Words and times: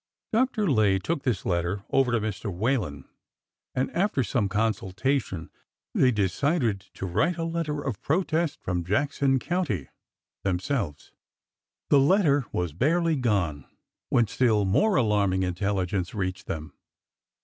Dr. 0.33 0.67
Lay 0.67 0.97
took 0.97 1.21
this 1.21 1.45
letter 1.45 1.83
over 1.91 2.11
to 2.11 2.19
Mr. 2.19 2.51
Whalen, 2.51 3.07
and 3.75 3.91
after 3.91 4.23
some 4.23 4.49
consultation 4.49 5.51
they 5.93 6.09
decided 6.09 6.79
to 6.95 7.05
write 7.05 7.37
a 7.37 7.43
letter 7.43 7.83
of 7.83 8.01
pro 8.01 8.23
test 8.23 8.59
from 8.63 8.83
Jackson 8.83 9.37
County 9.37 9.89
themselves. 10.43 11.11
The 11.91 11.99
letter 11.99 12.45
was 12.51 12.73
barely 12.73 13.15
gone 13.15 13.65
when 14.09 14.25
still 14.25 14.65
more 14.65 14.95
alarming 14.95 15.43
intelligence 15.43 16.15
reached 16.15 16.47
them. 16.47 16.73